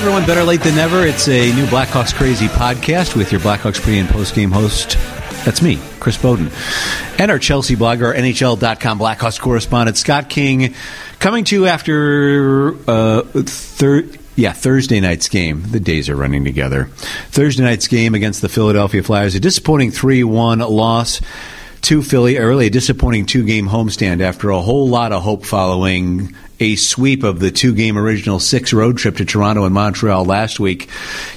[0.00, 0.24] everyone.
[0.24, 1.04] Better late than never.
[1.04, 4.96] It's a new Blackhawks Crazy podcast with your Blackhawks pre and post game host.
[5.44, 6.50] That's me, Chris Bowden.
[7.18, 10.74] And our Chelsea blogger, NHL.com Blackhawks correspondent, Scott King,
[11.18, 15.64] coming to you after uh, thir- yeah, Thursday night's game.
[15.70, 16.86] The days are running together.
[17.28, 21.20] Thursday night's game against the Philadelphia Flyers, a disappointing 3 1 loss
[21.82, 25.44] to Philly, a really a disappointing two game homestand after a whole lot of hope
[25.44, 30.24] following a sweep of the two game original six road trip to Toronto and Montreal
[30.26, 30.88] last week.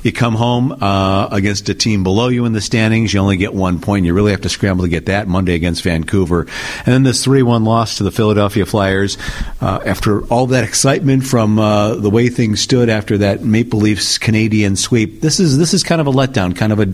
[0.03, 3.53] You come home uh, against a team below you in the standings, you only get
[3.53, 4.05] one point.
[4.05, 6.41] You really have to scramble to get that Monday against Vancouver.
[6.85, 9.17] And then this 3 1 loss to the Philadelphia Flyers
[9.61, 14.17] uh, after all that excitement from uh, the way things stood after that Maple Leafs
[14.17, 15.21] Canadian sweep.
[15.21, 16.93] This is, this is kind of a letdown, kind of a,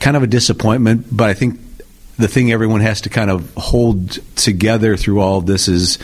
[0.00, 1.60] kind of a disappointment, but I think
[2.18, 5.98] the thing everyone has to kind of hold together through all of this is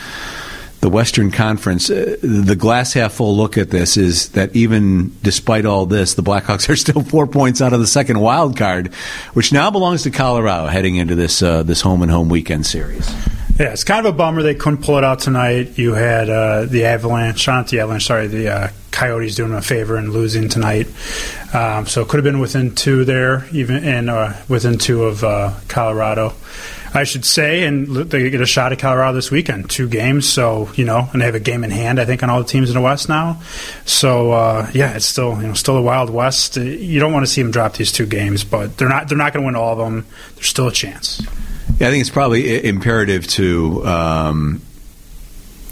[0.81, 1.89] the Western Conference.
[1.89, 6.23] Uh, the glass half full look at this is that even despite all this, the
[6.23, 8.93] Blackhawks are still four points out of the second wild card,
[9.33, 13.09] which now belongs to Colorado heading into this uh, this home and home weekend series.
[13.59, 15.79] Yeah, it's kind of a bummer they couldn't pull it out tonight.
[15.79, 19.95] You had uh, the Avalanche, not the Avalanche, sorry, the uh, Coyotes doing a favor
[19.95, 20.87] and losing tonight.
[21.55, 25.23] Um, so it could have been within two there, even and uh, within two of
[25.23, 26.33] uh, Colorado.
[26.97, 30.27] I should say, and they get a shot at Colorado this weekend, two games.
[30.27, 32.47] So you know, and they have a game in hand, I think, on all the
[32.47, 33.39] teams in the West now.
[33.85, 36.57] So uh, yeah, it's still you know still the Wild West.
[36.57, 39.31] You don't want to see them drop these two games, but they're not they're not
[39.31, 40.07] going to win all of them.
[40.35, 41.21] There's still a chance.
[41.79, 44.61] Yeah, I think it's probably imperative to um,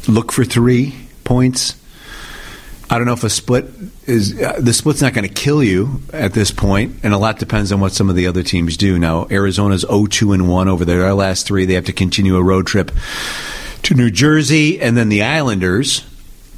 [0.07, 1.75] look for three points.
[2.89, 3.65] I don't know if a split
[4.05, 7.39] is uh, the split's not going to kill you at this point, and a lot
[7.39, 8.99] depends on what some of the other teams do.
[8.99, 11.65] Now, Arizona's 0-2 and 1 over their last three.
[11.65, 12.91] They have to continue a road trip
[13.83, 16.03] to New Jersey, and then the Islanders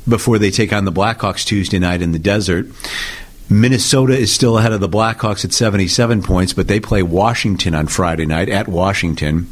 [0.07, 2.67] before they take on the Blackhawks Tuesday night in the desert.
[3.49, 7.87] Minnesota is still ahead of the Blackhawks at 77 points, but they play Washington on
[7.87, 9.47] Friday night at Washington.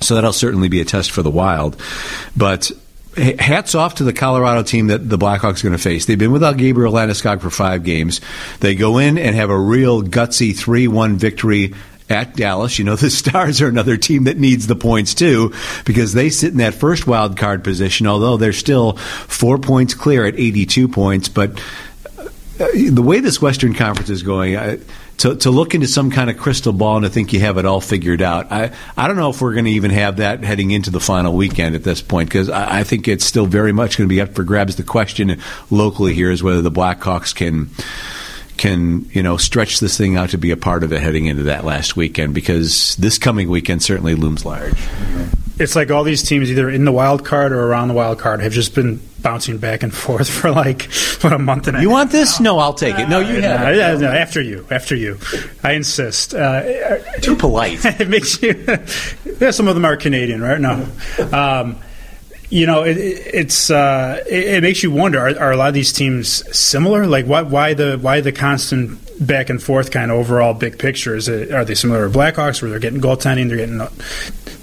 [0.00, 1.80] So that'll certainly be a test for the Wild.
[2.36, 2.70] But
[3.16, 6.06] hats off to the Colorado team that the Blackhawks are going to face.
[6.06, 8.20] They've been without Gabriel Landeskog for five games.
[8.60, 11.74] They go in and have a real gutsy 3 1 victory
[12.08, 12.78] at Dallas.
[12.78, 16.52] You know, the Stars are another team that needs the points too because they sit
[16.52, 21.28] in that first wild card position, although they're still four points clear at 82 points.
[21.28, 21.58] But
[22.60, 24.78] uh, the way this Western Conference is going, I,
[25.18, 27.64] to, to look into some kind of crystal ball and to think you have it
[27.64, 28.52] all figured out.
[28.52, 31.34] I, I don't know if we're going to even have that heading into the final
[31.34, 34.20] weekend at this point because I, I think it's still very much going to be
[34.20, 34.76] up for grabs.
[34.76, 35.40] The question
[35.70, 37.70] locally here is whether the Blackhawks can
[38.56, 41.44] can you know stretch this thing out to be a part of it heading into
[41.44, 44.72] that last weekend because this coming weekend certainly looms large
[45.58, 48.40] it's like all these teams either in the wild card or around the wild card
[48.40, 50.90] have just been bouncing back and forth for like
[51.20, 51.82] what a month and a half.
[51.82, 52.40] You want this?
[52.40, 53.08] No, I'll take it.
[53.08, 53.66] No, you have.
[53.66, 55.18] Uh, yeah, no, after you, after you.
[55.62, 56.34] I insist.
[56.34, 57.84] Uh, Too polite.
[58.00, 58.64] it makes you.
[59.40, 60.60] yeah, some of them are Canadian, right?
[60.60, 60.86] No.
[61.32, 61.78] Um,
[62.48, 65.74] you know, it, it's uh, it, it, makes you wonder: are, are, a lot of
[65.74, 67.06] these teams similar?
[67.06, 71.16] Like, why, why the why the constant back and forth kind of overall big picture?
[71.16, 73.80] Is it are they similar to Blackhawks, where they're getting goaltending, they're getting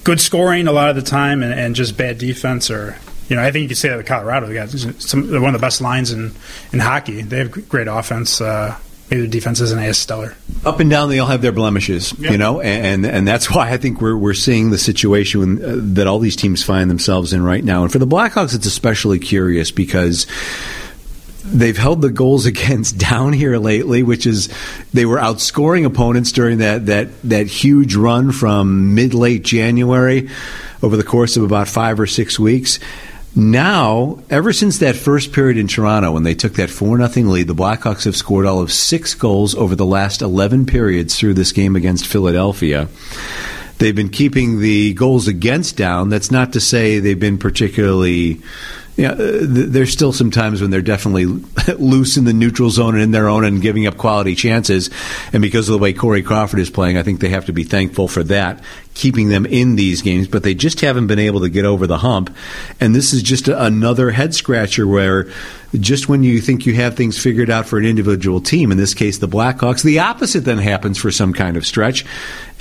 [0.04, 2.98] good scoring a lot of the time, and, and just bad defense, or
[3.30, 4.48] you know, I think you could say that with Colorado.
[4.48, 6.34] They got some, one of the best lines in,
[6.72, 7.22] in hockey.
[7.22, 8.42] They have great offense.
[8.42, 8.78] Uh,
[9.10, 10.36] maybe the defense isn't as stellar.
[10.66, 13.78] Up and down, they all have their blemishes, you know, and and that's why I
[13.78, 17.64] think we're we're seeing the situation uh, that all these teams find themselves in right
[17.64, 17.84] now.
[17.84, 20.26] And for the Blackhawks, it's especially curious because
[21.54, 24.50] they've held the goals against down here lately, which is
[24.94, 30.30] they were outscoring opponents during that that that huge run from mid late January
[30.82, 32.80] over the course of about five or six weeks.
[33.36, 37.48] Now, ever since that first period in Toronto when they took that 4 0 lead,
[37.48, 41.52] the Blackhawks have scored all of six goals over the last 11 periods through this
[41.52, 42.88] game against Philadelphia.
[43.84, 46.08] They've been keeping the goals against down.
[46.08, 48.40] That's not to say they've been particularly
[48.96, 51.26] there's still some times when they're definitely
[51.78, 54.90] loose in the neutral zone and in their own and giving up quality chances.
[55.34, 57.66] And because of the way Corey Crawford is playing, I think they have to be
[57.66, 58.64] thankful for that,
[58.94, 60.30] keeping them in these games.
[60.30, 62.34] But they just haven't been able to get over the hump.
[62.80, 65.30] And this is just another head scratcher where
[65.74, 68.94] just when you think you have things figured out for an individual team, in this
[68.94, 72.06] case the Blackhawks, the opposite then happens for some kind of stretch.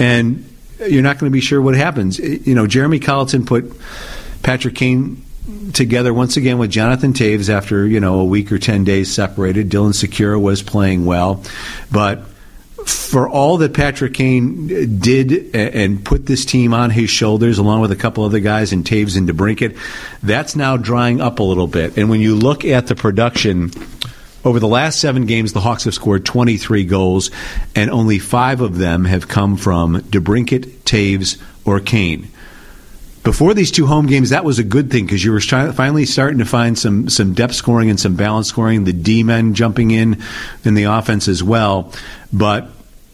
[0.01, 0.49] And
[0.89, 2.19] you're not going to be sure what happens.
[2.19, 3.73] You know, Jeremy Colliton put
[4.43, 5.25] Patrick Kane
[5.73, 9.71] together once again with Jonathan Toews after you know a week or ten days separated.
[9.71, 11.43] Dylan Sikura was playing well,
[11.91, 12.25] but
[12.87, 17.81] for all that Patrick Kane uh, did and put this team on his shoulders, along
[17.81, 19.79] with a couple other guys and Taves and DeBrincat,
[20.23, 21.97] that's now drying up a little bit.
[21.97, 23.71] And when you look at the production
[24.45, 27.31] over the last seven games, the Hawks have scored 23 goals,
[27.75, 32.29] and only five of them have come from DeBrincat, Toews, or Kane.
[33.23, 36.39] Before these two home games, that was a good thing because you were finally starting
[36.39, 38.83] to find some some depth scoring and some balance scoring.
[38.83, 40.21] The D men jumping in
[40.65, 41.93] in the offense as well,
[42.33, 42.69] but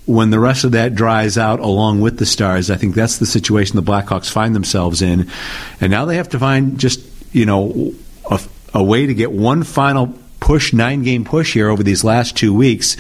[0.06, 3.26] when the rest of that dries out along with the stars, I think that's the
[3.26, 5.30] situation the Blackhawks find themselves in,
[5.78, 7.02] and now they have to find just
[7.34, 7.92] you know
[8.30, 8.40] a,
[8.72, 12.54] a way to get one final push, nine game push here over these last two
[12.54, 12.96] weeks,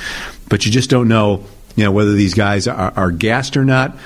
[0.48, 1.44] but you just don't know
[1.76, 3.96] you know whether these guys are, are gassed or not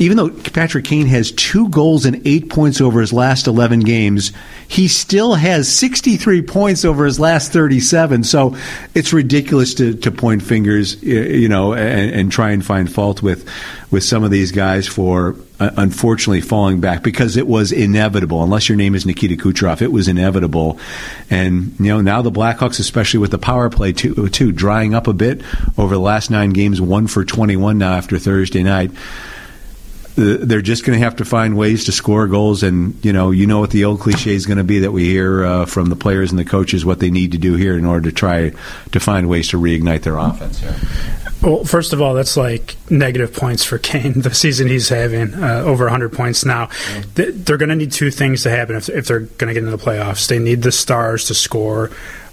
[0.00, 4.32] even though Patrick Kane has two goals and eight points over his last 11 games,
[4.66, 8.24] he still has 63 points over his last 37.
[8.24, 8.56] So
[8.94, 13.46] it's ridiculous to, to point fingers, you know, and, and try and find fault with,
[13.90, 18.42] with some of these guys for uh, unfortunately falling back because it was inevitable.
[18.42, 20.80] Unless your name is Nikita Kucherov, it was inevitable.
[21.28, 25.08] And, you know, now the Blackhawks, especially with the power play too, too drying up
[25.08, 25.42] a bit
[25.76, 28.92] over the last nine games, one for 21 now after Thursday night
[30.20, 32.62] they're just going to have to find ways to score goals.
[32.62, 35.04] And you know, you know what the old cliche is going to be that we
[35.04, 37.84] hear uh, from the players and the coaches what they need to do here in
[37.84, 38.52] order to try
[38.92, 40.62] to find ways to reignite their offense.
[41.42, 45.62] Well, first of all, that's like negative points for Kane the season he's having, uh,
[45.64, 46.68] over 100 points now.
[47.14, 49.76] They're going to need two things to happen if, if they're going to get into
[49.76, 50.28] the playoffs.
[50.28, 51.90] They need the stars to score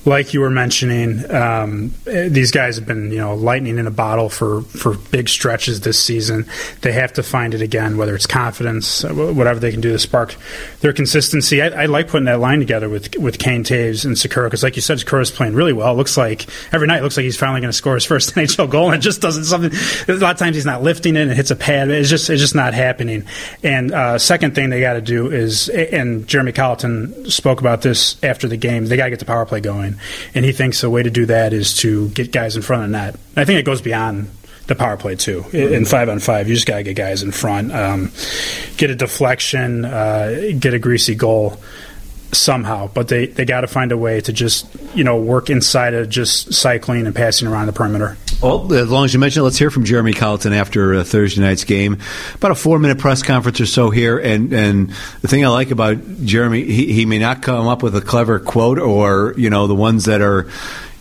[0.08, 4.30] like you were mentioning, um, these guys have been you know lightning in a bottle
[4.30, 6.46] for for big stretches this season.
[6.82, 10.36] They have to find it again, whether it's confidence, whatever they can do to spark
[10.80, 11.62] their consistency.
[11.62, 14.78] I, I like putting that line together with with Kane Toews and Sikura because, like
[14.78, 15.92] you said, Sikura's playing really well.
[15.92, 18.70] It looks like every night looks like he's finally going to score his first NHL
[18.70, 19.72] goal, and it just doesn't something.
[20.08, 21.90] A lot of times he's not lifting it and it hits a pad.
[21.90, 23.26] It's just it's just not happening.
[23.62, 28.22] And uh, second thing they got to do is, and Jeremy Colliton spoke about this
[28.24, 28.86] after the game.
[28.86, 29.97] They got to get the power play going
[30.34, 32.90] and he thinks the way to do that is to get guys in front of
[32.90, 33.16] net.
[33.36, 34.30] I think it goes beyond
[34.68, 35.46] the power play too.
[35.54, 38.12] In five on five, you just gotta get guys in front, um,
[38.78, 41.60] get a deflection, uh, get a greasy goal
[42.32, 42.90] somehow.
[42.94, 46.10] But they they got to find a way to just you know work inside of
[46.10, 48.18] just cycling and passing around the perimeter.
[48.42, 51.64] Well, as long as you mentioned, let's hear from Jeremy Colliton after uh, Thursday night's
[51.64, 51.98] game.
[52.36, 54.20] About a four minute press conference or so here.
[54.20, 54.90] And, and
[55.22, 58.38] the thing I like about Jeremy, he, he may not come up with a clever
[58.40, 60.48] quote or, you know, the ones that are,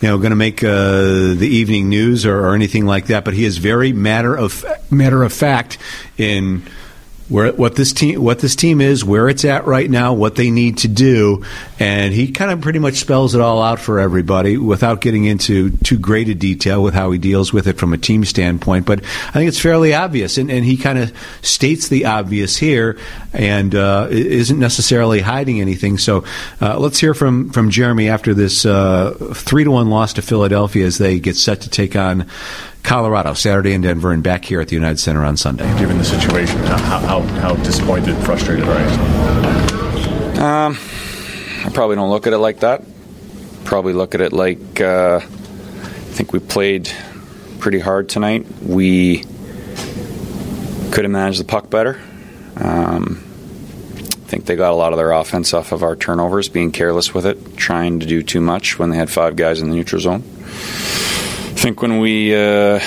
[0.01, 3.35] you know, going to make uh, the evening news or, or anything like that, but
[3.35, 5.77] he is very matter of matter of fact
[6.17, 6.63] in
[7.29, 10.49] where what this team what this team is, where it's at right now, what they
[10.49, 11.43] need to do,
[11.79, 15.71] and he kind of pretty much spells it all out for everybody without getting into
[15.77, 18.85] too great a detail with how he deals with it from a team standpoint.
[18.85, 22.97] But I think it's fairly obvious, and, and he kind of states the obvious here,
[23.33, 25.97] and uh, isn't necessarily hiding anything.
[25.97, 26.23] So
[26.61, 30.85] uh, let's hear from from Jeremy after this uh, three to one loss to Philadelphia
[30.85, 32.29] as they get set to take on
[32.87, 35.67] Colorado, Saturday in Denver, and back here at the United Center on Sunday.
[35.77, 40.41] Given the situation, how, how, how disappointed, frustrated are you?
[40.41, 40.77] Um,
[41.65, 42.83] I probably don't look at it like that.
[43.65, 46.89] Probably look at it like uh, I think we played
[47.59, 48.47] pretty hard tonight.
[48.61, 49.25] We
[50.93, 51.99] could have managed the puck better.
[52.55, 53.21] Um,
[53.97, 57.13] I think they got a lot of their offense off of our turnovers, being careless
[57.13, 59.99] with it, trying to do too much when they had five guys in the neutral
[59.99, 60.23] zone.
[61.57, 62.79] Think when we uh,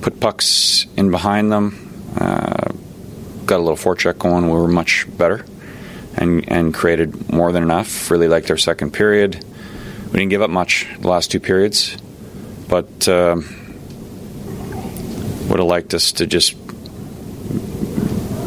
[0.00, 2.72] put pucks in behind them, uh,
[3.44, 5.44] got a little forecheck going, we were much better
[6.16, 8.10] and, and created more than enough.
[8.10, 9.44] Really liked our second period.
[10.06, 11.94] We didn't give up much the last two periods,
[12.68, 13.36] but uh,
[15.48, 16.65] would have liked us to just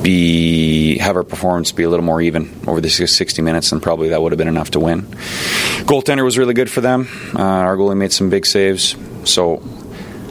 [0.02, 4.10] be have our performance be a little more even over the 60 minutes, and probably
[4.10, 5.02] that would have been enough to win.
[5.84, 7.08] Goaltender was really good for them.
[7.36, 9.62] Uh, our goalie made some big saves, so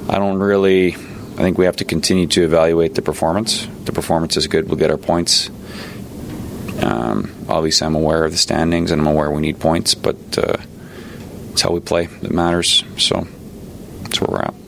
[0.08, 0.94] I don't really.
[0.94, 3.68] I think we have to continue to evaluate the performance.
[3.84, 5.50] the performance is good, we'll get our points.
[6.82, 10.56] Um, obviously, I'm aware of the standings and I'm aware we need points, but uh,
[11.52, 12.82] it's how we play that matters.
[12.96, 13.26] So
[14.02, 14.67] that's where we're at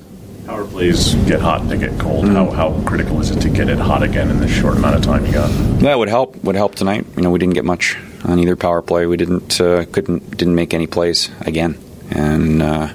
[0.60, 2.24] power plays get hot and they get cold.
[2.24, 2.34] Mm-hmm.
[2.34, 5.02] How, how critical is it to get it hot again in this short amount of
[5.02, 5.48] time you got?
[5.80, 6.36] That would help.
[6.44, 7.06] Would help tonight.
[7.16, 9.06] You know, we didn't get much on either power play.
[9.06, 11.78] We didn't uh, couldn't didn't make any plays again,
[12.10, 12.92] and uh,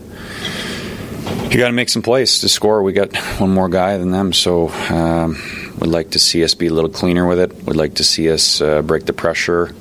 [1.50, 2.84] you got to make some plays to score.
[2.84, 4.70] We got one more guy than them, so.
[4.70, 5.38] Um,
[5.76, 7.52] would like to see us be a little cleaner with it.
[7.66, 9.76] Would like to see us uh, break the pressure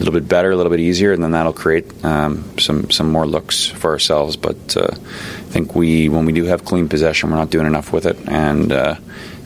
[0.00, 3.26] little bit better, a little bit easier, and then that'll create um, some some more
[3.26, 4.36] looks for ourselves.
[4.36, 7.92] But uh, I think we, when we do have clean possession, we're not doing enough
[7.92, 8.96] with it, and uh,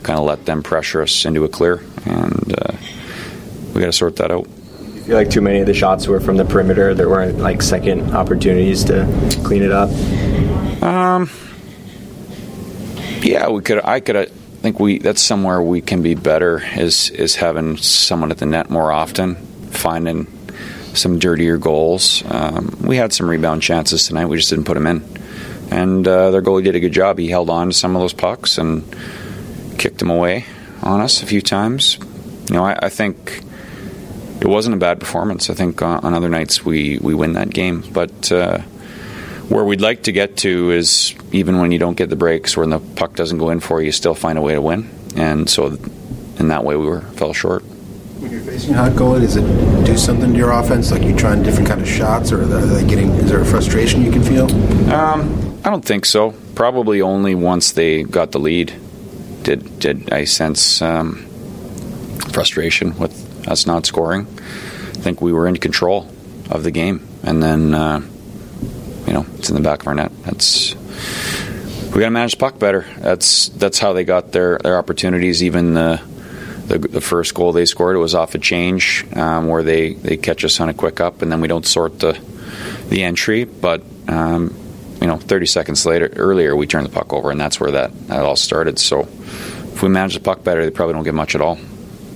[0.03, 2.73] kind of let them pressure us into a clear, and uh,
[3.73, 4.47] we got to sort that out.
[4.79, 6.95] You feel like too many of the shots were from the perimeter.
[6.95, 9.05] There weren't like second opportunities to
[9.43, 9.89] clean it up.
[10.81, 11.29] Um,
[13.21, 13.83] yeah, we could.
[13.83, 14.15] I could.
[14.15, 14.99] I think we.
[14.99, 16.63] That's somewhere we can be better.
[16.77, 19.35] Is is having someone at the net more often,
[19.71, 20.27] finding
[20.97, 22.23] some dirtier goals.
[22.27, 24.25] Um, we had some rebound chances tonight.
[24.25, 25.03] We just didn't put them in,
[25.71, 27.17] and uh, their goalie did a good job.
[27.17, 28.83] He held on to some of those pucks and
[29.77, 30.45] kicked them away
[30.81, 31.97] on us a few times.
[32.49, 33.41] You know, I, I think
[34.41, 35.49] it wasn't a bad performance.
[35.49, 38.31] I think on, on other nights we we win that game, but.
[38.31, 38.61] Uh,
[39.49, 42.71] where we'd like to get to is even when you don't get the breaks, when
[42.71, 44.89] the puck doesn't go in for you, you still find a way to win.
[45.15, 45.77] And so,
[46.39, 47.63] in that way, we were fell short.
[48.19, 50.91] When you're facing hot goalie, does it do something to your offense?
[50.91, 53.11] Like you trying different kind of shots, or are they getting?
[53.11, 54.45] Is there a frustration you can feel?
[54.93, 56.33] Um, I don't think so.
[56.55, 58.73] Probably only once they got the lead
[59.43, 61.25] did did I sense um,
[62.31, 64.27] frustration with us not scoring.
[64.27, 66.09] I think we were in control
[66.49, 67.73] of the game, and then.
[67.73, 68.01] Uh,
[69.07, 70.11] you know, it's in the back of our net.
[70.23, 72.85] That's we got to manage the puck better.
[72.97, 75.43] That's that's how they got their their opportunities.
[75.43, 76.01] Even the
[76.67, 80.17] the, the first goal they scored it was off a change um, where they, they
[80.17, 82.19] catch us on a quick up, and then we don't sort the
[82.89, 83.43] the entry.
[83.45, 84.55] But um,
[85.01, 88.07] you know, 30 seconds later earlier we turned the puck over, and that's where that,
[88.07, 88.79] that all started.
[88.79, 91.57] So if we manage the puck better, they probably don't get much at all.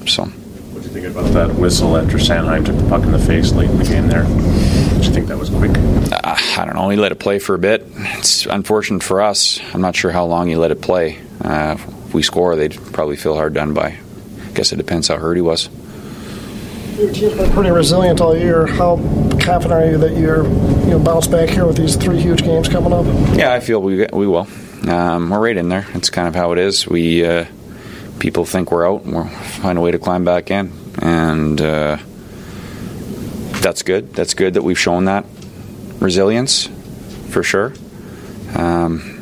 [0.07, 0.25] So.
[0.25, 3.51] What do you think about that whistle after Sanheim took the puck in the face
[3.51, 4.23] late in the game there?
[4.23, 5.71] Do you think that was quick?
[5.71, 6.89] Uh, I don't know.
[6.89, 7.85] He let it play for a bit.
[7.95, 9.59] It's unfortunate for us.
[9.73, 11.19] I'm not sure how long he let it play.
[11.41, 13.97] Uh, if we score, they'd probably feel hard done by.
[14.49, 15.69] I guess it depends how hurt he was.
[16.97, 18.65] Your team's been pretty resilient all year.
[18.65, 18.97] How
[19.41, 22.67] confident are you that you're you know bounce back here with these three huge games
[22.67, 23.05] coming up?
[23.37, 24.47] Yeah, I feel we we will.
[24.87, 25.85] Um, we're right in there.
[25.93, 26.87] It's kind of how it is.
[26.87, 27.45] We uh,
[28.19, 31.97] people think we're out, and we'll find a way to climb back in, and uh,
[33.61, 34.13] that's good.
[34.13, 35.25] That's good that we've shown that
[35.99, 36.67] resilience,
[37.29, 37.73] for sure.
[38.55, 39.18] Um,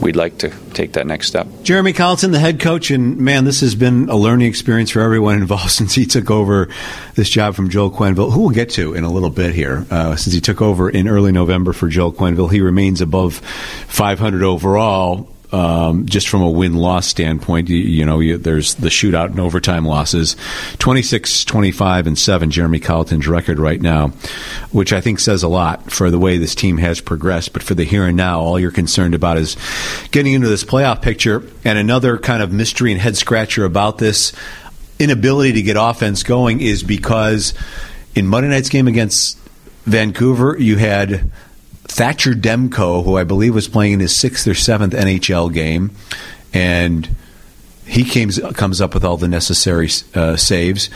[0.00, 1.46] we'd like to take that next step.
[1.62, 5.36] Jeremy Colliton, the head coach, and man, this has been a learning experience for everyone
[5.40, 6.68] involved since he took over
[7.14, 9.86] this job from Joel Quenneville, who we'll get to in a little bit here.
[9.90, 14.42] Uh, since he took over in early November for Joel Quenneville, he remains above 500
[14.42, 19.26] overall um, just from a win loss standpoint, you, you know, you, there's the shootout
[19.26, 20.36] and overtime losses
[20.78, 24.08] 26, 25, and 7, Jeremy Colliton's record right now,
[24.70, 27.52] which I think says a lot for the way this team has progressed.
[27.52, 29.56] But for the here and now, all you're concerned about is
[30.10, 31.42] getting into this playoff picture.
[31.64, 34.32] And another kind of mystery and head scratcher about this
[34.98, 37.54] inability to get offense going is because
[38.14, 39.38] in Monday night's game against
[39.84, 41.30] Vancouver, you had
[41.90, 45.90] Thatcher Demko, who I believe was playing in his sixth or seventh NHL game,
[46.54, 47.14] and
[47.84, 50.88] he came, comes up with all the necessary uh, saves.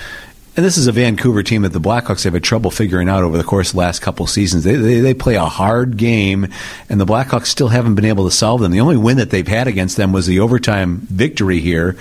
[0.57, 3.37] And this is a Vancouver team that the Blackhawks have had trouble figuring out over
[3.37, 4.63] the course of the last couple seasons.
[4.63, 6.47] They, they, they, play a hard game,
[6.89, 8.71] and the Blackhawks still haven't been able to solve them.
[8.71, 11.97] The only win that they've had against them was the overtime victory here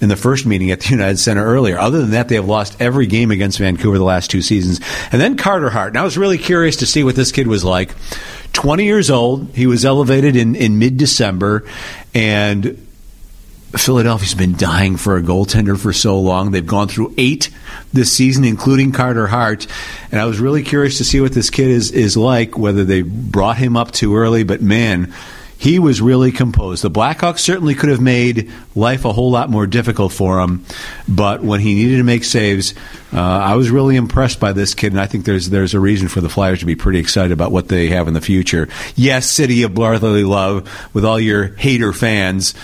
[0.00, 1.76] in the first meeting at the United Center earlier.
[1.76, 4.80] Other than that, they have lost every game against Vancouver the last two seasons.
[5.10, 5.88] And then Carter Hart.
[5.88, 7.96] And I was really curious to see what this kid was like.
[8.52, 9.48] 20 years old.
[9.54, 11.64] He was elevated in, in mid December,
[12.14, 12.87] and
[13.76, 16.50] Philadelphia's been dying for a goaltender for so long.
[16.50, 17.50] They've gone through eight
[17.92, 19.66] this season, including Carter Hart.
[20.10, 23.02] And I was really curious to see what this kid is, is like, whether they
[23.02, 24.42] brought him up too early.
[24.42, 25.12] But man,
[25.58, 26.82] he was really composed.
[26.82, 30.64] The Blackhawks certainly could have made life a whole lot more difficult for him,
[31.08, 32.74] but when he needed to make saves,
[33.12, 36.06] uh, I was really impressed by this kid, and I think there's there's a reason
[36.06, 38.68] for the Flyers to be pretty excited about what they have in the future.
[38.94, 42.54] Yes, city of brotherly love with all your hater fans.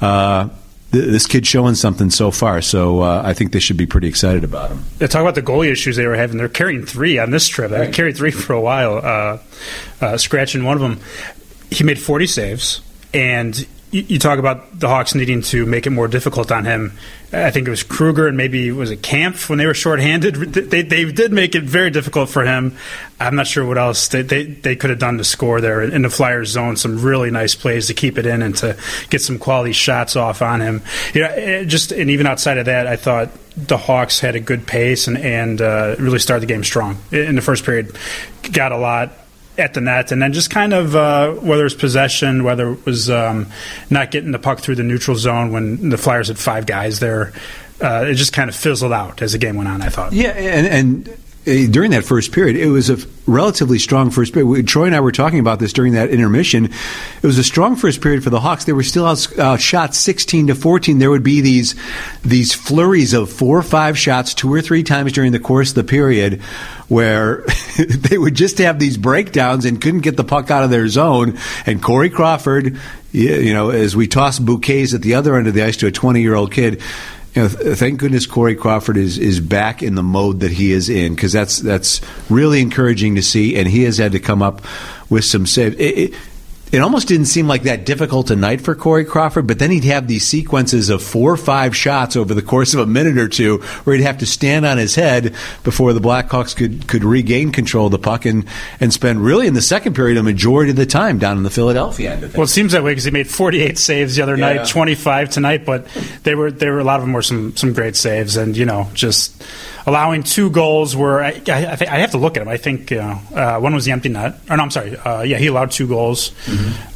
[0.00, 0.48] Uh,
[0.90, 4.44] this kid's showing something so far, so uh, I think they should be pretty excited
[4.44, 4.84] about him.
[5.00, 6.36] Yeah, talk about the goalie issues they were having.
[6.36, 7.72] They're carrying three on this trip.
[7.72, 9.38] They carried three for a while, uh,
[10.00, 11.00] uh, scratching one of them
[11.74, 12.80] he made 40 saves,
[13.12, 16.98] and you, talk about the Hawks needing to make it more difficult on him.
[17.32, 20.34] I think it was Kruger and maybe it was it Kampf when they were shorthanded.
[20.64, 22.76] They, they did make it very difficult for him.
[23.20, 26.02] I'm not sure what else they, they, they could have done to score there in
[26.02, 26.76] the Flyers zone.
[26.76, 28.76] Some really nice plays to keep it in and to
[29.10, 30.82] get some quality shots off on him.
[31.12, 34.66] You know, just and even outside of that, I thought the Hawks had a good
[34.66, 37.96] pace and and uh, really started the game strong in the first period.
[38.52, 39.12] Got a lot
[39.58, 43.10] at the net, and then just kind of uh, whether it's possession, whether it was
[43.10, 43.46] um,
[43.90, 47.32] not getting the puck through the neutral zone when the Flyers had five guys there,
[47.80, 49.82] uh, it just kind of fizzled out as the game went on.
[49.82, 50.12] I thought.
[50.12, 52.96] Yeah, and, and during that first period, it was a
[53.26, 54.66] relatively strong first period.
[54.66, 56.66] Troy and I were talking about this during that intermission.
[56.66, 58.64] It was a strong first period for the Hawks.
[58.64, 60.98] They were still out, uh, shot 16 to 14.
[60.98, 61.74] There would be these
[62.22, 65.74] these flurries of four or five shots two or three times during the course of
[65.76, 66.40] the period
[66.88, 67.44] where
[67.78, 71.38] they would just have these breakdowns and couldn't get the puck out of their zone.
[71.66, 72.78] And Corey Crawford,
[73.12, 75.92] you know, as we toss bouquets at the other end of the ice to a
[75.92, 76.80] 20 year old kid,
[77.34, 80.88] you know, thank goodness Corey Crawford is is back in the mode that he is
[80.88, 82.00] in because that's that's
[82.30, 84.62] really encouraging to see, and he has had to come up
[85.10, 85.74] with some saves.
[85.76, 86.14] It, it,
[86.74, 89.84] it almost didn't seem like that difficult a night for Corey Crawford, but then he'd
[89.84, 93.28] have these sequences of four or five shots over the course of a minute or
[93.28, 97.52] two where he'd have to stand on his head before the Blackhawks could, could regain
[97.52, 98.44] control of the puck and,
[98.80, 101.50] and spend really in the second period a majority of the time down in the
[101.50, 102.32] Philadelphia end.
[102.34, 104.54] Well, it seems that way because he made 48 saves the other Yeah.
[104.54, 105.86] night, 25 tonight, but
[106.24, 108.64] they were they were a lot of them were some some great saves, and you
[108.64, 109.42] know just
[109.86, 112.48] allowing two goals were I, I, I have to look at them.
[112.48, 115.22] I think you know, uh, one was the empty net, or no, I'm sorry, uh,
[115.22, 116.32] yeah, he allowed two goals,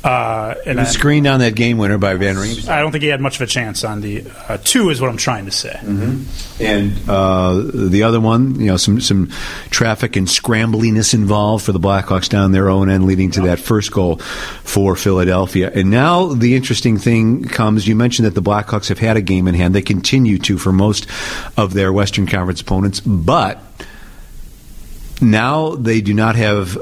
[0.04, 2.68] uh, and was then- screened on that game winner by Van Reems.
[2.68, 5.10] I don't think he had much of a chance on the uh, two, is what
[5.10, 5.78] I'm trying to say.
[6.60, 9.28] And uh, the other one, you know, some some
[9.70, 13.92] traffic and scrambliness involved for the Blackhawks down their own end, leading to that first
[13.92, 14.16] goal
[14.64, 15.70] for Philadelphia.
[15.72, 17.86] And now the interesting thing comes.
[17.86, 19.74] You mentioned that the Blackhawks have had a game in hand.
[19.74, 21.06] They continue to for most
[21.56, 23.62] of their Western Conference opponents, but
[25.20, 26.78] now they do not have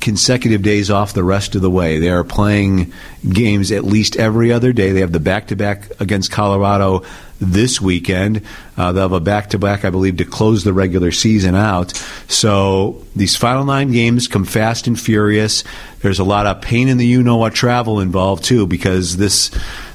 [0.00, 1.98] consecutive days off the rest of the way.
[1.98, 2.92] They are playing
[3.28, 4.92] games at least every other day.
[4.92, 7.02] They have the back to back against Colorado
[7.40, 8.42] this weekend.
[8.76, 11.92] Uh, they'll have a back to back, I believe, to close the regular season out.
[12.28, 15.64] So these final nine games come fast and furious.
[16.00, 19.50] There's a lot of pain in the you know what travel involved too, because this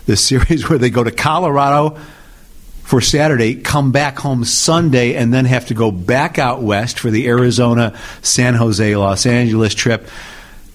[0.06, 2.00] this series where they go to Colorado
[2.92, 7.10] for Saturday, come back home Sunday, and then have to go back out west for
[7.10, 10.10] the Arizona, San Jose, Los Angeles trip.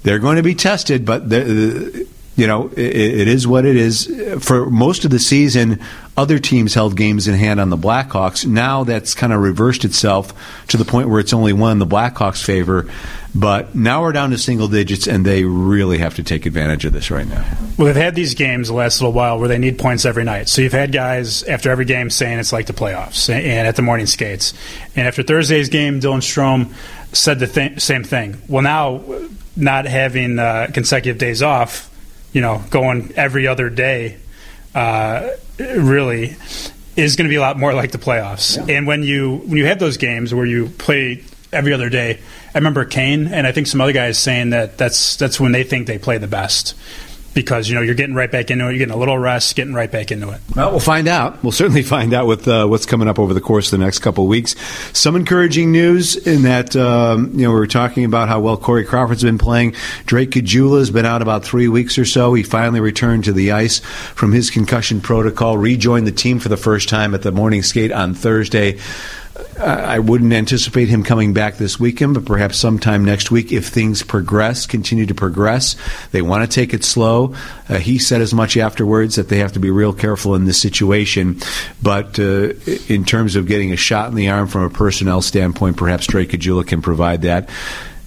[0.03, 4.07] They're going to be tested, but the, you know it, it is what it is.
[4.41, 5.79] For most of the season,
[6.17, 8.47] other teams held games in hand on the Blackhawks.
[8.47, 10.33] Now that's kind of reversed itself
[10.69, 12.89] to the point where it's only one in the Blackhawks' favor.
[13.35, 16.95] But now we're down to single digits, and they really have to take advantage of
[16.95, 17.45] this right now.
[17.77, 20.49] Well, they've had these games the last little while where they need points every night.
[20.49, 23.83] So you've had guys after every game saying it's like the playoffs and at the
[23.83, 24.55] morning skates.
[24.95, 26.73] And after Thursday's game, Dylan Strome
[27.15, 28.41] said the th- same thing.
[28.49, 29.03] Well, now
[29.55, 31.91] not having uh, consecutive days off,
[32.33, 34.17] you know, going every other day,
[34.77, 36.37] uh, really
[36.97, 38.57] is going to be a lot more like the playoffs.
[38.69, 42.21] And when you when you have those games where you play every other day,
[42.55, 45.65] I remember Kane and I think some other guys saying that that's that's when they
[45.65, 46.75] think they play the best
[47.37, 49.75] because you know you're getting right back into it, you're getting a little rest, getting
[49.75, 50.41] right back into it.
[50.57, 51.41] Well, we'll find out.
[51.45, 54.01] We'll certainly find out with uh, what's coming up over the course of the next
[54.01, 54.57] couple of weeks.
[54.99, 58.85] Some encouraging news in that um, you know we were talking about how well Corey
[58.85, 59.75] Crawford's been playing.
[60.07, 62.35] Drake Caggiula has been out about three weeks or so.
[62.35, 66.57] He finally returned to the ice from his concussion protocol, rejoined the team for the
[66.57, 68.79] first time at the morning skate on Thursday.
[69.59, 74.03] I wouldn't anticipate him coming back this weekend, but perhaps sometime next week if things
[74.03, 75.77] progress, continue to progress.
[76.13, 77.35] They want to take it slow.
[77.69, 80.61] Uh, he said as much afterwards that they have to be real careful in this
[80.61, 81.41] situation.
[81.83, 82.53] But uh,
[82.89, 86.31] in terms of getting a shot in the arm from a personnel standpoint, perhaps Drake
[86.31, 87.49] Caggiula can provide that.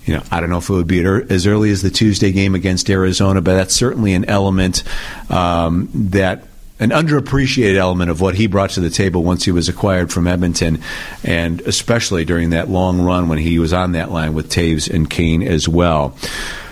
[0.05, 2.55] You know, I don't know if it would be as early as the Tuesday game
[2.55, 4.83] against Arizona, but that's certainly an element
[5.29, 6.45] um, that
[6.79, 10.27] an underappreciated element of what he brought to the table once he was acquired from
[10.27, 10.81] Edmonton,
[11.23, 15.09] and especially during that long run when he was on that line with Toews and
[15.09, 16.15] Kane as well.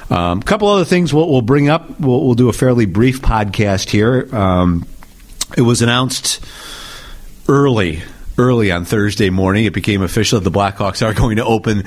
[0.10, 2.00] A um, couple other things we'll, we'll bring up.
[2.00, 4.34] We'll, we'll, do a fairly brief podcast here.
[4.34, 4.88] Um,
[5.58, 6.46] it was announced
[7.50, 8.04] early,
[8.38, 9.66] early on Thursday morning.
[9.66, 11.84] It became official that the Blackhawks are going to open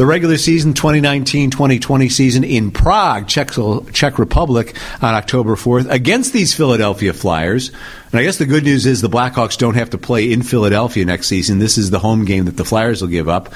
[0.00, 3.50] the regular season 2019-2020 season in Prague, Czech,
[3.92, 7.68] Czech Republic on October 4th against these Philadelphia Flyers.
[8.10, 11.04] And I guess the good news is the Blackhawks don't have to play in Philadelphia
[11.04, 11.58] next season.
[11.58, 13.52] This is the home game that the Flyers will give up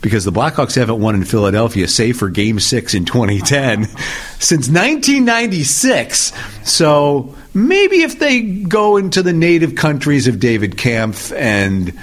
[0.00, 3.84] because the Blackhawks haven't won in Philadelphia, save for Game 6 in 2010,
[4.40, 6.32] since 1996.
[6.64, 11.96] So maybe if they go into the native countries of David Kampf and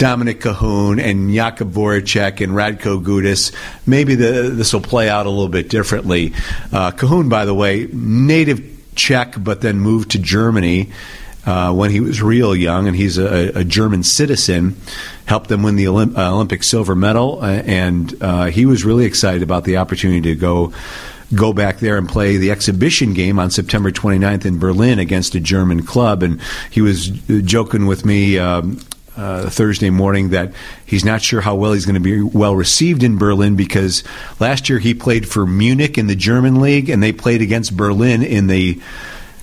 [0.00, 3.52] Dominik Kahun and Jakub Voracek and Radko Gudas.
[3.86, 6.32] Maybe this will play out a little bit differently.
[6.72, 8.62] Uh, Kahun, by the way, native
[8.94, 10.90] Czech, but then moved to Germany.
[11.44, 14.76] Uh, when he was real young, and he's a, a German citizen,
[15.24, 19.06] helped them win the Olymp- uh, Olympic silver medal, uh, and uh, he was really
[19.06, 20.72] excited about the opportunity to go
[21.34, 25.40] go back there and play the exhibition game on September 29th in Berlin against a
[25.40, 26.22] German club.
[26.22, 28.38] And he was joking with me.
[28.38, 28.80] Um,
[29.16, 30.52] uh, Thursday morning that
[30.86, 34.04] he's not sure how well he's going to be well received in Berlin because
[34.38, 38.22] last year he played for Munich in the German league and they played against Berlin
[38.22, 38.80] in the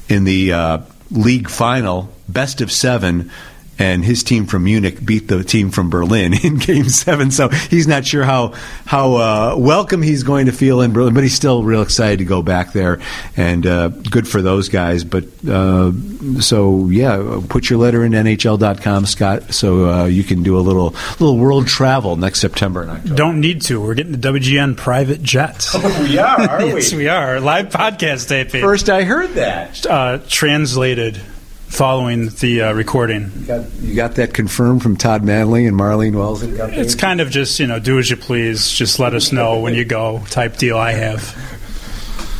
[0.09, 0.77] in the uh,
[1.11, 3.31] league final, best of seven
[3.79, 7.31] and his team from Munich beat the team from Berlin in Game Seven.
[7.31, 8.53] So he's not sure how
[8.85, 12.25] how uh, welcome he's going to feel in Berlin, but he's still real excited to
[12.25, 12.99] go back there,
[13.35, 15.03] and uh, good for those guys.
[15.03, 15.91] But uh,
[16.39, 20.95] so yeah, put your letter in NHL.com, Scott, so uh, you can do a little
[21.19, 23.15] little world travel next September and October.
[23.15, 23.81] Don't need to.
[23.81, 25.67] We're getting the WGN private jet.
[25.79, 27.39] Oh, we are, are yes, we are.
[27.39, 28.61] Live podcast taping.
[28.61, 29.85] First, I heard that.
[29.85, 31.21] Uh, translated
[31.67, 33.31] following the uh, recording.
[33.39, 36.41] You got, you got that confirmed from Todd Manley and Marlene Wells.
[36.41, 36.57] And?
[36.73, 38.71] It's kind of just you know, do as you please.
[38.71, 40.23] Just let us know when you go.
[40.29, 41.35] Type deal I have.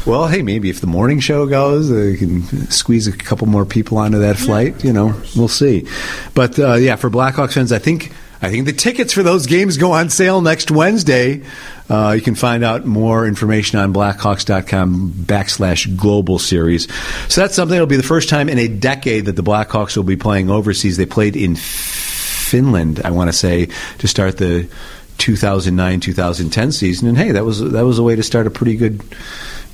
[0.08, 3.98] Well, hey, maybe if the morning show goes, they can squeeze a couple more people
[3.98, 4.82] onto that flight.
[4.84, 5.86] You know, we'll see.
[6.34, 9.78] But uh, yeah, for Blackhawks fans, I think I think the tickets for those games
[9.78, 11.44] go on sale next Wednesday.
[11.90, 16.88] Uh, you can find out more information on blackhawks.com backslash global series.
[17.30, 20.04] So that's something that'll be the first time in a decade that the Blackhawks will
[20.04, 20.98] be playing overseas.
[20.98, 23.70] They played in Finland, I want to say,
[24.00, 24.70] to start the
[25.18, 27.08] 2009 2010 season.
[27.08, 29.02] And hey, that was that was a way to start a pretty good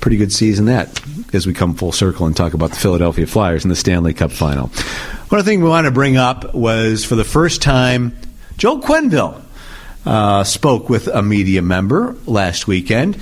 [0.00, 1.00] pretty good season that
[1.32, 4.32] as we come full circle and talk about the Philadelphia Flyers in the Stanley Cup
[4.32, 4.68] final.
[5.28, 8.16] One thing we want to bring up was for the first time
[8.56, 9.42] Joel Quenneville
[10.06, 13.18] uh, spoke with a media member last weekend.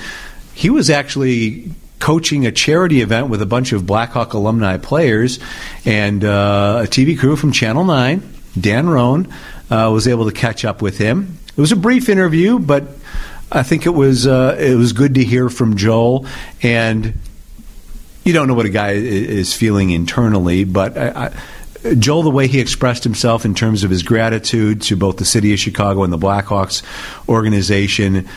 [0.55, 5.39] He was actually coaching a charity event with a bunch of Blackhawk alumni players
[5.85, 8.35] and uh, a TV crew from Channel 9.
[8.61, 9.33] Dan Roan
[9.71, 11.39] uh, was able to catch up with him.
[11.57, 12.85] It was a brief interview, but
[13.51, 16.27] I think it was uh, it was good to hear from Joel.
[16.63, 17.15] And
[18.25, 21.33] you don't know what a guy is feeling internally, but I
[21.99, 25.53] Joel, the way he expressed himself in terms of his gratitude to both the city
[25.53, 26.83] of Chicago and the Blackhawks
[27.29, 28.29] organization,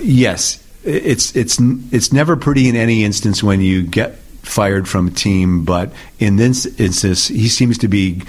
[0.00, 1.58] yes, it's it's
[1.90, 6.36] it's never pretty in any instance when you get fired from a team, but in
[6.36, 8.22] this instance, he seems to be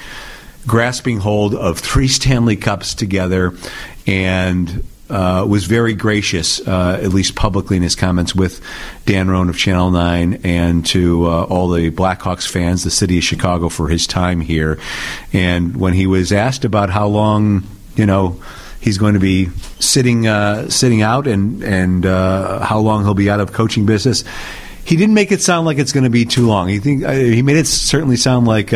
[0.66, 3.54] grasping hold of three Stanley Cups together
[4.08, 8.62] and uh, was very gracious, uh, at least publicly in his comments, with
[9.06, 13.24] Dan Roan of Channel 9 and to uh, all the Blackhawks fans, the city of
[13.24, 14.80] Chicago, for his time here.
[15.32, 17.64] And when he was asked about how long,
[17.96, 18.42] you know,
[18.80, 19.50] he's going to be
[19.80, 24.24] sitting uh, sitting out and and uh, how long he'll be out of coaching business,
[24.84, 26.70] he didn't make it sound like it's going to be too long.
[26.70, 28.74] He think uh, he made it certainly sound like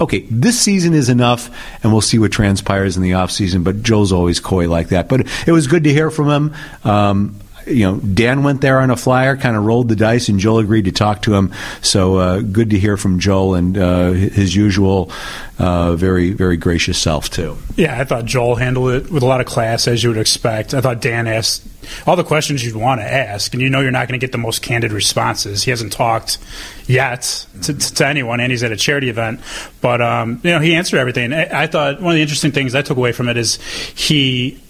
[0.00, 1.50] okay, this season is enough,
[1.82, 3.62] and we'll see what transpires in the off season.
[3.62, 5.08] But Joe's always coy like that.
[5.08, 6.54] But it was good to hear from him.
[6.84, 10.38] Um, you know, Dan went there on a flyer, kind of rolled the dice, and
[10.38, 11.52] Joel agreed to talk to him.
[11.82, 15.10] So uh, good to hear from Joel and uh, his usual
[15.58, 17.58] uh, very, very gracious self, too.
[17.76, 20.72] Yeah, I thought Joel handled it with a lot of class, as you would expect.
[20.72, 21.66] I thought Dan asked
[22.06, 24.32] all the questions you'd want to ask, and you know you're not going to get
[24.32, 25.62] the most candid responses.
[25.62, 26.38] He hasn't talked
[26.86, 29.40] yet to, to anyone, and he's at a charity event.
[29.80, 31.32] But, um, you know, he answered everything.
[31.32, 33.56] I, I thought one of the interesting things I took away from it is
[33.94, 34.60] he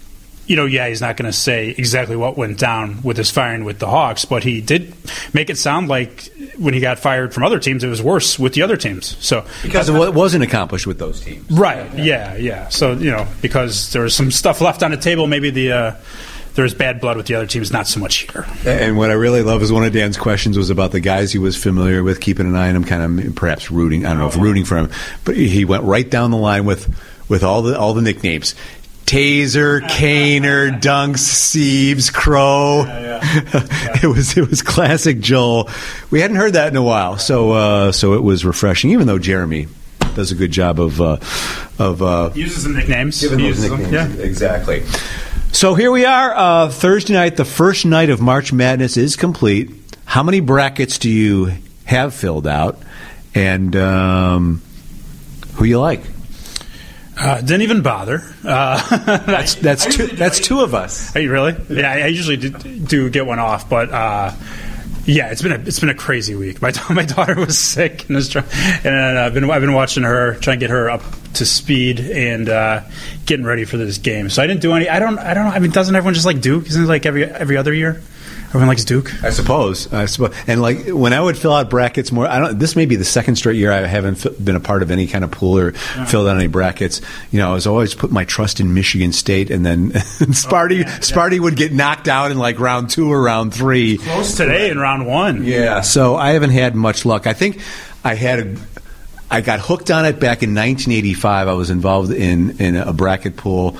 [0.51, 3.63] you know, yeah, he's not going to say exactly what went down with his firing
[3.63, 4.93] with the Hawks, but he did
[5.33, 8.53] make it sound like when he got fired from other teams, it was worse with
[8.53, 9.15] the other teams.
[9.25, 11.85] So because of what wasn't accomplished with those teams, right?
[11.95, 12.35] Yeah, yeah.
[12.35, 12.67] yeah.
[12.67, 15.71] So you know, because there was some stuff left on the table, maybe the.
[15.71, 15.95] Uh,
[16.53, 18.45] there's bad blood with the other teams, not so much here.
[18.65, 21.39] And what I really love is one of Dan's questions was about the guys he
[21.39, 24.05] was familiar with, keeping an eye on him, kind of perhaps rooting.
[24.05, 24.89] I don't know if rooting for him,
[25.23, 26.93] but he went right down the line with
[27.29, 28.53] with all the all the nicknames.
[29.11, 32.85] Tazer, Kaner, Dunks, Seabs, Crow.
[32.85, 33.07] Yeah, yeah.
[33.31, 33.99] Yeah.
[34.03, 35.69] it was it was classic Joel.
[36.09, 38.91] We hadn't heard that in a while, so uh, so it was refreshing.
[38.91, 39.67] Even though Jeremy
[40.15, 41.17] does a good job of uh,
[41.77, 43.91] of uh, uses the nicknames, those nicknames.
[43.91, 44.83] Yeah, exactly.
[45.51, 47.35] So here we are, uh, Thursday night.
[47.35, 49.69] The first night of March Madness is complete.
[50.05, 51.51] How many brackets do you
[51.85, 52.81] have filled out,
[53.35, 54.61] and um,
[55.55, 56.01] who you like?
[57.23, 58.23] Uh, didn't even bother.
[58.43, 60.07] Uh, that's that's two.
[60.07, 61.15] That's two of us.
[61.15, 61.55] Are you really?
[61.69, 64.33] Yeah, I usually do, do get one off, but uh,
[65.05, 66.63] yeah, it's been a it's been a crazy week.
[66.63, 68.45] My my daughter was sick and, was trying,
[68.83, 71.03] and I've been I've been watching her trying to get her up
[71.33, 72.81] to speed and uh,
[73.27, 74.29] getting ready for this game.
[74.29, 74.89] So I didn't do any.
[74.89, 75.51] I don't I don't know.
[75.51, 76.65] I mean, doesn't everyone just like Duke?
[76.67, 78.01] Isn't it like every every other year?
[78.51, 79.23] Everyone likes Duke.
[79.23, 79.91] I suppose.
[79.93, 80.35] I suppose.
[80.45, 82.59] And like when I would fill out brackets more, I don't.
[82.59, 85.23] This may be the second straight year I haven't been a part of any kind
[85.23, 86.99] of pool or filled out any brackets.
[87.31, 90.89] You know, I was always put my trust in Michigan State, and then Sparty oh,
[90.89, 91.43] yeah, Sparty yeah.
[91.43, 93.97] would get knocked out in like round two or round three.
[93.97, 95.45] Close today in round one.
[95.45, 95.79] Yeah.
[95.79, 97.27] So I haven't had much luck.
[97.27, 97.61] I think
[98.03, 98.57] I had a
[99.31, 101.47] I got hooked on it back in 1985.
[101.47, 103.77] I was involved in in a bracket pool